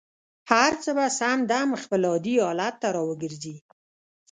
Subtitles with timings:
[0.51, 3.55] هر څه به سم دم خپل عادي حالت ته را وګرځي.